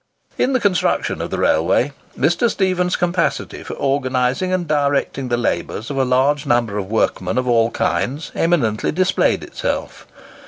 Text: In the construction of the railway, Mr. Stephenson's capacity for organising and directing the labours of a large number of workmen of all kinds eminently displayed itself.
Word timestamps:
In 0.35 0.53
the 0.53 0.59
construction 0.59 1.21
of 1.21 1.29
the 1.29 1.37
railway, 1.37 1.91
Mr. 2.17 2.49
Stephenson's 2.49 2.95
capacity 2.95 3.61
for 3.61 3.75
organising 3.75 4.51
and 4.51 4.67
directing 4.67 5.27
the 5.29 5.37
labours 5.37 5.91
of 5.91 5.97
a 5.99 6.03
large 6.03 6.47
number 6.47 6.79
of 6.79 6.89
workmen 6.89 7.37
of 7.37 7.47
all 7.47 7.69
kinds 7.69 8.31
eminently 8.33 8.91
displayed 8.91 9.43
itself. 9.43 10.07